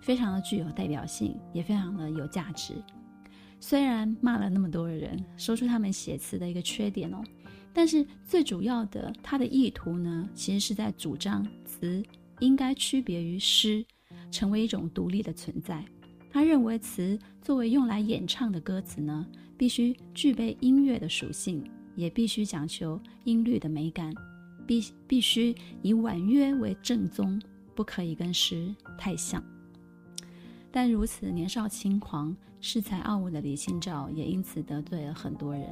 [0.00, 2.82] 非常的具有代表性，也非常的有价值。
[3.60, 7.22] 虽然骂了那么多的人，说出他们写词的一个缺点哦，
[7.74, 12.02] 但是最主要的，他的意图呢，其实是在主张词
[12.40, 13.84] 应该区别于诗，
[14.30, 15.84] 成为一种独立的存在。
[16.30, 19.26] 他认为词作为用来演唱的歌词呢，
[19.58, 21.62] 必须具备音乐的属性。
[21.98, 24.14] 也必须讲求音律的美感，
[24.64, 27.42] 必必须以婉约为正宗，
[27.74, 29.42] 不可以跟诗太像。
[30.70, 35.68] 但如此年少轻狂、恃才傲物的李清照，也因此得罪了很多人，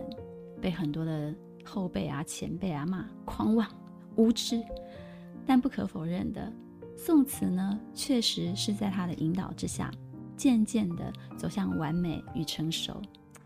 [0.60, 1.32] 被很多的
[1.64, 3.68] 后辈啊、前辈啊骂狂妄、
[4.16, 4.60] 无知。
[5.46, 6.52] 但不可否认的，
[6.96, 9.92] 宋词呢，确实是在他的引导之下，
[10.36, 13.00] 渐渐地走向完美与成熟。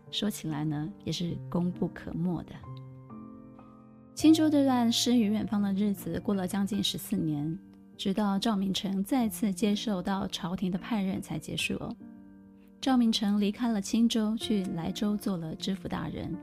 [0.09, 2.55] 说起来呢，也是功不可没的。
[4.13, 7.57] 青州这段诗与远方的日子过了将近十四年，
[7.97, 11.79] 直到赵明诚再次接受到朝廷的派任才结束。
[12.79, 16.35] 赵明诚离开了青州，去莱州做了知府大人，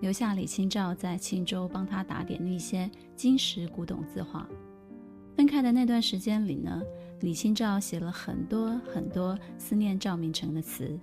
[0.00, 4.48] 留下李清照在青州帮他打点一些金石古董字画。
[5.36, 6.82] 分开的那段时间里呢，
[7.20, 10.98] 李清照写了很多很多思念赵明诚的词。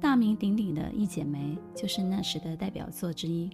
[0.00, 3.50] 大名鼎鼎的《一剪梅》就是那时的代表作之一。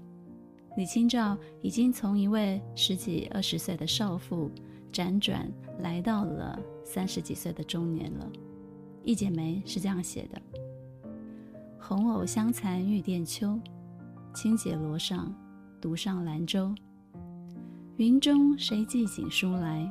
[0.76, 4.50] 李清照已经从一位十几二十岁的少妇，
[4.92, 8.30] 辗转来到了三十几岁的中年了。
[9.02, 10.42] 《一剪梅》是这样写的
[11.80, 13.58] ：“红藕香残玉簟秋，
[14.34, 15.32] 轻解罗裳，
[15.80, 16.74] 独上兰舟。
[17.96, 19.90] 云中谁寄锦书来？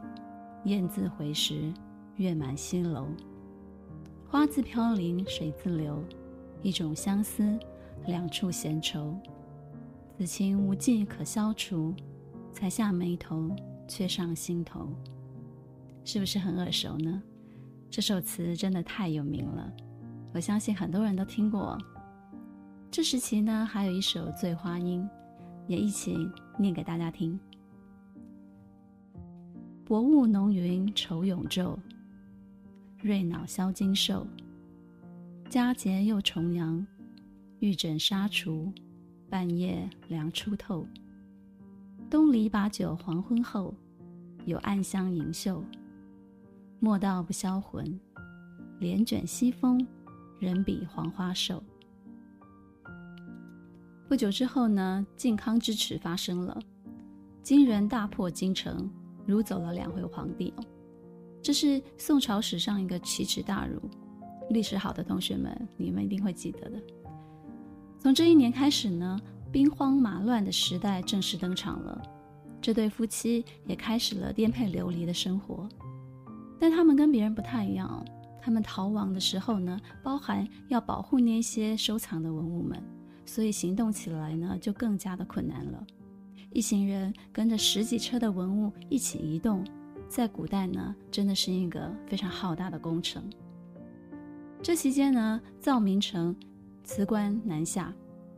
[0.65, 1.73] 雁字回时，
[2.17, 3.07] 月满西楼。
[4.27, 6.03] 花自飘零水自流。”
[6.61, 7.57] 一种相思，
[8.07, 9.15] 两处闲愁，
[10.17, 11.93] 此情无计可消除，
[12.53, 13.53] 才下眉头，
[13.85, 14.87] 却上心头。
[16.05, 17.21] 是不是很耳熟呢？
[17.89, 19.69] 这首词真的太有名了，
[20.33, 21.77] 我相信很多人都听过。
[22.89, 25.01] 这时期呢，还有一首《醉花阴》，
[25.67, 26.15] 也一起
[26.57, 27.37] 念给大家听。
[29.83, 31.77] 薄雾浓云愁永昼，
[33.01, 34.25] 瑞脑消金兽。
[35.49, 36.87] 佳节又重阳，
[37.59, 38.71] 玉枕纱厨，
[39.29, 40.85] 半夜凉初透。
[42.09, 43.73] 东篱把酒黄昏后，
[44.45, 45.63] 有暗香盈袖。
[46.79, 47.99] 莫道不销魂，
[48.79, 49.85] 帘卷西风，
[50.39, 51.63] 人比黄花瘦。
[54.07, 56.59] 不久之后呢，靖康之耻发生了，
[57.41, 58.87] 金人大破京城，
[59.27, 60.53] 掳走了两回皇帝。
[61.41, 63.81] 这是宋朝史上一个奇耻大辱。
[64.51, 66.79] 历史好的同学们，你们一定会记得的。
[68.05, 69.19] 从这一年开始呢，
[69.51, 71.99] 兵荒马乱的时代正式登场了。
[72.61, 75.67] 这对夫妻也开始了颠沛流离的生活。
[76.59, 78.05] 但他们跟别人不太一样，
[78.39, 82.79] 他们逃亡的时候呢，包含要保护那些收藏的文物们，
[83.25, 85.83] 所以行动起来呢就更加的困难了。
[86.51, 89.65] 一行人跟着十几车的文物一起移动，
[90.07, 93.27] 在古代呢真的是一个非常浩大的工程。
[94.61, 96.35] 这期间呢，造明城
[96.85, 97.93] 辞官南下，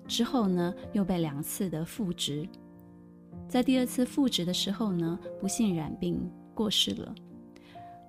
[0.08, 2.48] 之后呢又被两次的复职，
[3.48, 6.20] 在第二次复职的时候呢，不幸染病
[6.56, 7.14] 过世了，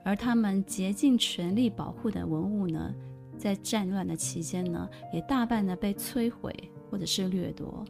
[0.05, 2.95] 而他们竭尽全力保护的文物呢，
[3.37, 6.55] 在战乱的期间呢，也大半的被摧毁
[6.89, 7.85] 或者是掠夺。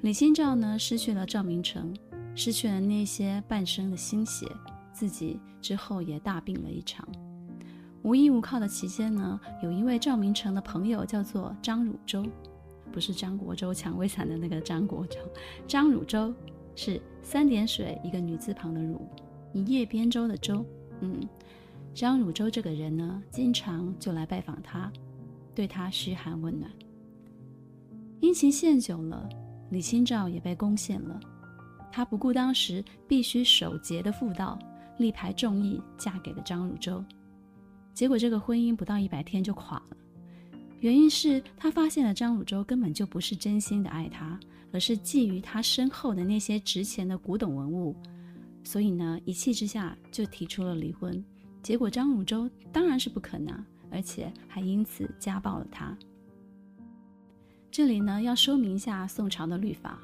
[0.00, 1.94] 李清照呢，失去了赵明诚，
[2.34, 4.46] 失去了那些半生的心血，
[4.92, 7.06] 自己之后也大病了一场。
[8.06, 12.24] 无依无靠的期间呢，有一位赵明诚的朋友叫做张汝舟，
[12.92, 15.18] 不是张国周蔷薇惨的那个张国周，
[15.66, 16.32] 张汝舟
[16.76, 19.04] 是三点水一个女字旁的汝，
[19.52, 20.64] 一叶扁舟的舟。
[21.00, 21.18] 嗯，
[21.92, 24.88] 张汝舟这个人呢，经常就来拜访他，
[25.52, 26.70] 对他嘘寒问暖。
[28.20, 29.28] 殷勤献久了，
[29.70, 31.18] 李清照也被攻陷了，
[31.90, 34.56] 她不顾当时必须守节的妇道，
[34.98, 37.04] 力排众议嫁给了张汝舟。
[37.96, 39.96] 结果这个婚姻不到一百天就垮了，
[40.80, 44.38] 原因是他发现了张汝舟根本就不是真心的爱他，
[44.70, 47.96] 而是觊觎他身后的那些值钱的古董文物，
[48.62, 51.24] 所以呢，一气之下就提出了离婚。
[51.62, 55.96] 结果张汝舟当然是不肯啊，而且还因此家暴了他。
[57.70, 59.98] 这里呢，要说明一下宋朝的律法，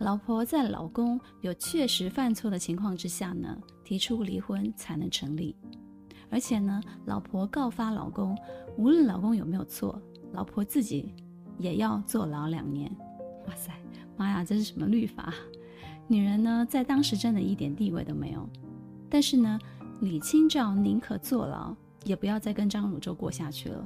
[0.00, 5.54] 老婆在老公有确实犯错的情况之下呢，提出离婚才能成立。
[6.30, 8.36] 而且呢，老婆告发老公，
[8.76, 10.00] 无论老公有没有错，
[10.32, 11.12] 老婆自己
[11.58, 12.90] 也要坐牢两年。
[13.48, 13.72] 哇塞，
[14.16, 15.34] 妈呀，这是什么律法？
[16.06, 18.48] 女人呢，在当时真的一点地位都没有。
[19.08, 19.58] 但是呢，
[20.00, 23.84] 李清照宁可坐牢，也不要再跟张汝舟过下去了。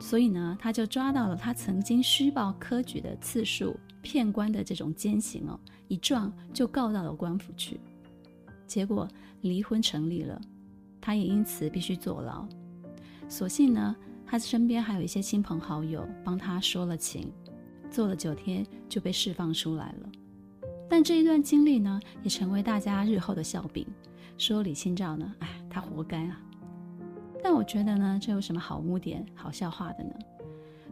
[0.00, 5.58] 所以呢，他就抓到了他曾经虚报科举的次数、骗官的这种奸行哦，
[5.88, 7.80] 一状就告到了官府去。
[8.66, 9.08] 结果
[9.40, 10.38] 离婚成立了。
[11.04, 12.48] 他也因此必须坐牢，
[13.28, 17.30] 所幸呢，他身边还有一些亲朋好友帮他说了情，
[17.90, 20.08] 坐了九天就被释放出来了。
[20.88, 23.86] 但这一段经历呢，也成为大家日后的笑柄，
[24.38, 26.40] 说李清照呢，哎，他活该啊。
[27.42, 30.14] 但我觉得呢，这有什么好污点、好笑话的呢？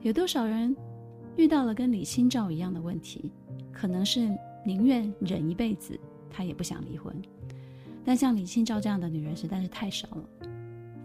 [0.03, 0.77] 有多少人
[1.37, 3.33] 遇到了跟李清照一样的问题，
[3.72, 4.29] 可能是
[4.62, 5.98] 宁愿忍一辈子，
[6.29, 7.16] 他也不想离婚。
[8.04, 10.24] 但像李清照这样的女人实在是太少了，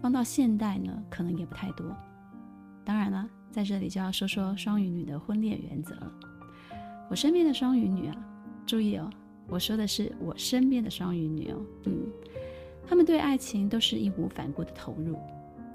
[0.02, 1.86] 放到现代呢，可能也不太多。
[2.84, 6.12] 当然了，在这里就要说说双鱼女的婚恋原则了。
[7.10, 8.16] 我身边的双鱼女啊，
[8.66, 9.08] 注意哦，
[9.46, 12.06] 我说的是我身边的双鱼女哦，嗯，
[12.86, 15.16] 她们对爱情都是义无反顾的投入，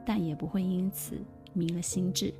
[0.05, 1.17] 但也不会因此
[1.53, 2.33] 迷了心智。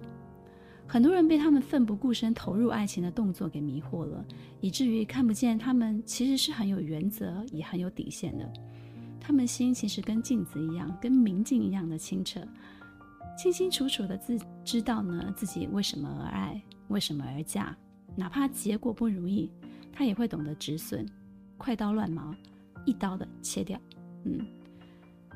[0.86, 4.24] 很多人被他们奋不顾身投入爱情的动作给迷惑了，
[4.60, 8.54] 以至于看不见他们其实是很有原则，也很有底线的。
[9.26, 12.46] 他们心其实跟镜子一样，跟明镜一样的清澈，
[13.38, 17.76] 清清楚楚的自知道呢自己为什么而爱，为什么而嫁，
[18.18, 19.50] 哪怕结果不如意，
[19.94, 21.08] 他也会懂得止损，
[21.58, 22.36] 快刀乱麻，
[22.86, 23.80] 一刀的切掉。
[24.26, 24.46] 嗯，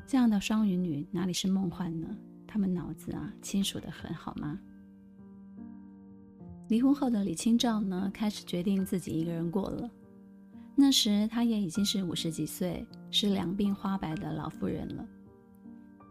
[0.06, 2.06] 这样的双鱼女哪里是梦幻呢？
[2.46, 4.58] 他们脑子啊清楚的很，好吗？
[6.68, 9.90] 离婚后的李清照呢，开始决定自己一个人过了。
[10.74, 15.06] 那时，她也已经是五十几岁，是两鬓花白的老妇人了。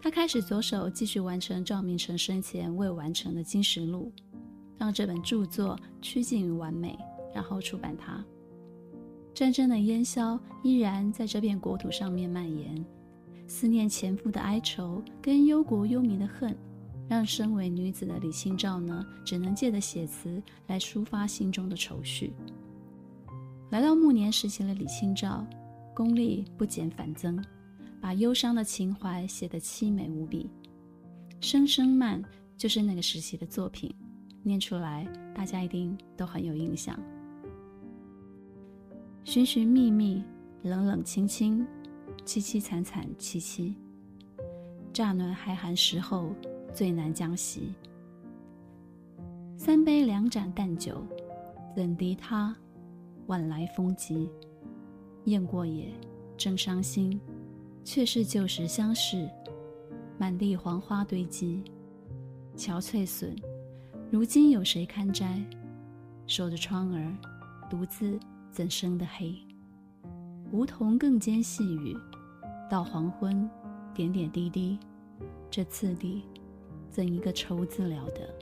[0.02, 4.12] 她开始着手继续完成赵明诚生前未完成的《金石录》，
[4.78, 6.98] 让这本著作趋近于完美，
[7.34, 8.24] 然后出版它。
[9.34, 12.86] 战争的烟硝依然在这片国土上面蔓延，
[13.48, 16.56] 思念前夫的哀愁跟忧国忧民的恨，
[17.08, 22.34] 让身为女子的李清照呢，只能借着写词来抒发心中的愁绪。
[23.70, 25.46] 来到暮年时期的李清照，
[25.98, 27.44] 功力不减反增，
[28.00, 30.48] 把忧伤的情怀写得凄美无比。
[31.44, 32.22] 《声声慢》
[32.56, 33.92] 就是那个时期的作品，
[34.44, 36.96] 念出来大家一定都很有印象。
[39.24, 40.24] 寻寻觅觅，
[40.62, 41.66] 冷冷清清，
[42.24, 43.74] 凄凄惨惨戚戚。
[44.94, 46.30] 乍暖还寒时候，
[46.76, 47.74] 最难将息。
[49.58, 51.04] 三杯两盏淡酒，
[51.76, 52.56] 怎敌他？
[53.26, 54.30] 晚来风急，
[55.28, 55.92] 雁过也，
[56.38, 57.20] 正伤心，
[57.84, 59.30] 却是旧时相识。
[60.18, 61.62] 满地黄花堆积，
[62.56, 63.36] 憔悴损，
[64.10, 65.44] 如今有谁堪摘？
[66.28, 67.14] 守着窗儿，
[67.70, 68.18] 独自
[68.54, 69.36] 怎生得黑？
[70.54, 71.94] 梧桐更兼细雨，
[72.70, 73.50] 到黄昏，
[73.94, 74.80] 点点滴滴，
[75.52, 76.24] 这次第，
[76.90, 78.34] 怎一个愁字了得？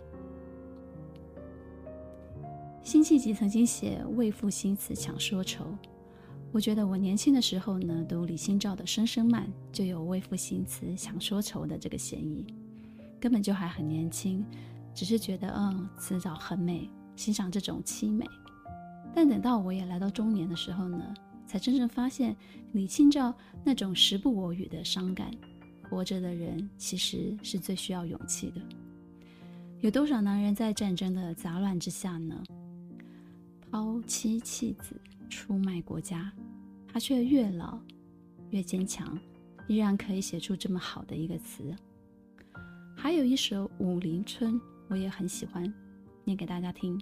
[2.84, 5.64] 辛弃疾曾经写《为赋新词强说愁》，
[6.56, 12.46] 我觉得我年轻的时候呢，读李清照的《声声慢》，就有为赋新词强说愁的这个嫌疑。
[13.20, 14.42] 根本就还很年轻，
[14.94, 18.26] 只是觉得嗯，词藻很美，欣赏这种凄美。
[19.14, 21.14] 但等到我也来到中年的时候呢，
[21.46, 22.34] 才真正发现
[22.72, 25.30] 李清照那种时不我与的伤感。
[25.90, 28.62] 活着的人其实是最需要勇气的。
[29.82, 32.42] 有多少男人在战争的杂乱之下呢？
[33.70, 34.96] 抛妻弃子，
[35.30, 36.32] 出卖国家，
[36.96, 37.78] 他却越老
[38.52, 39.20] 越坚强，
[39.68, 41.76] 依然可以写出这么好的一个词。
[42.96, 44.54] 还有一首《武陵春》，
[44.88, 45.62] 我也很喜欢，
[46.24, 46.98] 念给大家听：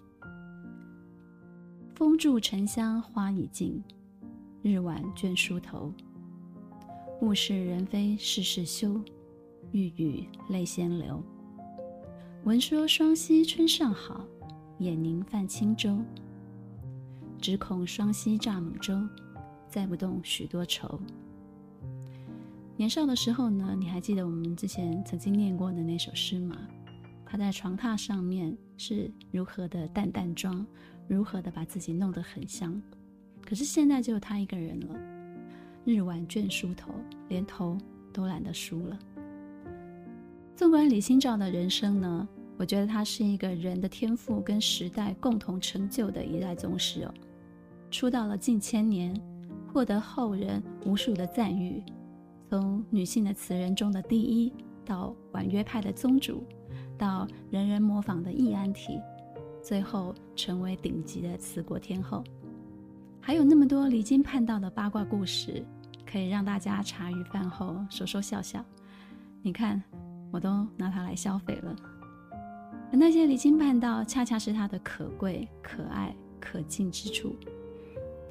[1.94, 3.84] 风住沉香花已尽，
[4.64, 5.94] 日晚倦梳头。
[7.22, 9.00] 物是人非事事休，
[9.74, 11.22] 欲语泪先流。
[12.46, 14.26] 闻说双溪春尚好，
[14.80, 16.00] 眼凝泛轻舟。
[17.40, 19.00] 只恐双溪蚱蜢舟，
[19.74, 21.00] 载不动许多愁。
[22.78, 26.56] 年少的时候呢，你还记得我们之前曾经念过的那首诗吗？
[27.26, 30.64] 他在床榻上面是如何的淡淡妆，
[31.08, 32.80] 如何的把自己弄得很香。
[33.44, 34.96] 可是现在就他一个人了，
[35.86, 36.94] 日晚倦梳头，
[37.30, 37.76] 连头
[38.14, 39.00] 都懒得梳了。
[40.56, 47.14] 纵观李清照的人生呢，我觉得他是一个人的天赋跟时代共同成就的一代宗师哦。
[47.90, 49.20] 出道了近千年，
[49.74, 51.82] 获得后人无数的赞誉，
[52.48, 54.54] 从女性的词人中的第一，
[54.86, 56.44] 到婉约派的宗主，
[56.96, 59.00] 到人人模仿的易安体，
[59.64, 62.24] 最后成为顶级的词国天后。
[63.20, 65.66] 还有那么多离经叛道的八卦故事，
[66.06, 68.64] 可以让大家茶余饭后说说笑笑。
[69.42, 69.82] 你看，
[70.32, 71.76] 我都拿它来消费了。
[72.92, 77.36] 而那些离经叛道，恰恰是它的可贵、可爱、可敬之处。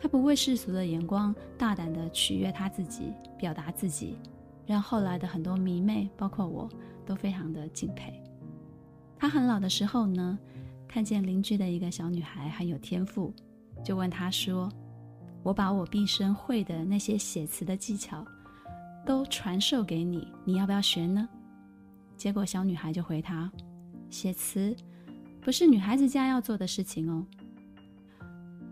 [0.03, 4.19] 他不为世俗的眼光，大胆地取悦他自己，表达自己，
[4.67, 6.69] 让后来的很多迷妹，包括我，
[7.07, 8.21] 都非常的敬佩。
[9.17, 10.37] 他很老的时候呢，
[10.89, 13.33] 看见邻居的一个小女孩很有天赋，
[13.85, 14.69] 就问他说
[15.45, 18.27] ：“我把我毕生会的那些写词的技巧，
[19.07, 21.29] 都传授给你，你要不要学呢？”
[22.19, 23.49] 结果小女孩就回他
[24.11, 24.75] ：“写词
[25.41, 27.25] 不是女孩子家要做的事情哦。”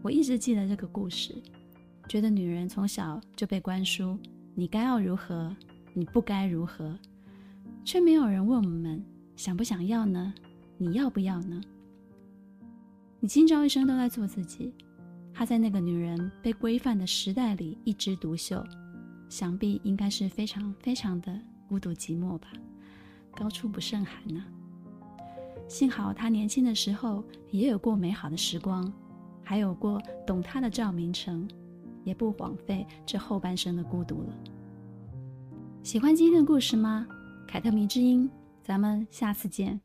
[0.02, 1.34] 我一直记得这个故事，
[2.08, 4.18] 觉得女人从小就被灌输
[4.54, 5.54] 你该要如何，
[5.94, 6.98] 你不该如何，
[7.84, 9.04] 却没有人问我们
[9.36, 10.32] 想不想要呢？
[10.78, 11.60] 你要不要呢？
[13.20, 14.72] 你今朝一生都在做自己，
[15.34, 18.64] 她在那个女人被规范的时代里一枝独秀，
[19.28, 21.38] 想必应该是非常非常的
[21.68, 22.48] 孤独寂寞吧，
[23.36, 24.42] 高处不胜寒呢。
[25.68, 28.90] 幸好她年轻的时候也有过美好的时光。
[29.50, 31.48] 还有过懂他的赵明诚，
[32.04, 34.28] 也不枉费这后半生的孤独了。
[35.82, 37.04] 喜欢今天的故事吗？
[37.48, 38.30] 凯特迷之音，
[38.62, 39.80] 咱们下次见。